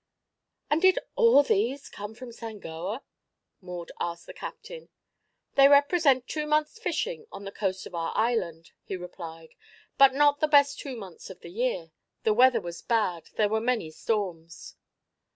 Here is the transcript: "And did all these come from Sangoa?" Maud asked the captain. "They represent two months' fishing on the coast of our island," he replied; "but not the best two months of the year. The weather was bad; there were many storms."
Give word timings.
"And 0.71 0.81
did 0.81 0.97
all 1.15 1.43
these 1.43 1.87
come 1.87 2.15
from 2.15 2.31
Sangoa?" 2.31 3.01
Maud 3.61 3.91
asked 3.99 4.25
the 4.25 4.33
captain. 4.33 4.89
"They 5.53 5.67
represent 5.67 6.27
two 6.27 6.47
months' 6.47 6.79
fishing 6.79 7.27
on 7.31 7.43
the 7.43 7.51
coast 7.51 7.85
of 7.85 7.93
our 7.93 8.11
island," 8.15 8.71
he 8.83 8.97
replied; 8.97 9.53
"but 9.99 10.15
not 10.15 10.39
the 10.39 10.47
best 10.47 10.79
two 10.79 10.95
months 10.95 11.29
of 11.29 11.41
the 11.41 11.51
year. 11.51 11.91
The 12.23 12.33
weather 12.33 12.61
was 12.61 12.81
bad; 12.81 13.25
there 13.35 13.47
were 13.47 13.61
many 13.61 13.91
storms." 13.91 14.75